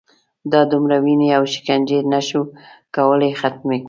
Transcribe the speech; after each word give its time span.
دا 0.51 0.61
دومره 0.71 0.95
وینې 1.05 1.29
او 1.37 1.43
شکنجې 1.53 1.99
نه 2.11 2.19
شو 2.27 2.41
کولای 2.95 3.31
ختمې 3.41 3.77
کړو. 3.77 3.79